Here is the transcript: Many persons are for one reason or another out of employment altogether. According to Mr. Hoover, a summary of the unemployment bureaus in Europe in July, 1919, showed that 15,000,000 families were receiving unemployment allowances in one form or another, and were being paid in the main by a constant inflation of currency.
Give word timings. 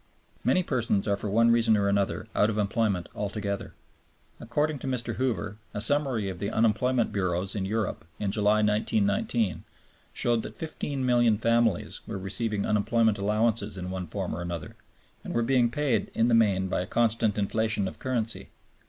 Many 0.43 0.63
persons 0.63 1.07
are 1.07 1.15
for 1.15 1.29
one 1.29 1.51
reason 1.51 1.77
or 1.77 1.87
another 1.87 2.27
out 2.33 2.49
of 2.49 2.57
employment 2.57 3.07
altogether. 3.13 3.75
According 4.39 4.79
to 4.79 4.87
Mr. 4.87 5.17
Hoover, 5.17 5.59
a 5.75 5.79
summary 5.79 6.27
of 6.27 6.39
the 6.39 6.49
unemployment 6.49 7.11
bureaus 7.13 7.53
in 7.53 7.65
Europe 7.65 8.03
in 8.17 8.31
July, 8.31 8.63
1919, 8.63 9.63
showed 10.11 10.41
that 10.41 10.57
15,000,000 10.57 11.39
families 11.39 11.99
were 12.07 12.17
receiving 12.17 12.65
unemployment 12.65 13.19
allowances 13.19 13.77
in 13.77 13.91
one 13.91 14.07
form 14.07 14.33
or 14.35 14.41
another, 14.41 14.75
and 15.23 15.35
were 15.35 15.43
being 15.43 15.69
paid 15.69 16.09
in 16.15 16.29
the 16.29 16.33
main 16.33 16.67
by 16.67 16.81
a 16.81 16.87
constant 16.87 17.37
inflation 17.37 17.87
of 17.87 17.99
currency. 17.99 18.49